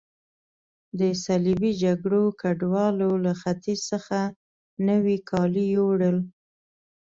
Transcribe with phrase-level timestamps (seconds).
[0.99, 4.17] د صلیبي جګړو ګډوالو له ختیځ څخه
[4.87, 6.17] نوي کالي یوړل.